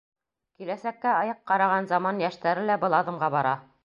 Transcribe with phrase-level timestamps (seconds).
[0.61, 3.53] Киләсәккә айыҡ ҡараған заман йәштәре лә был аҙымға бара.